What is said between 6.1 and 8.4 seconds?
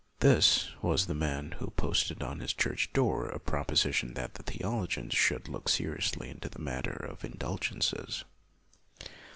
into the mat ter of indulgences.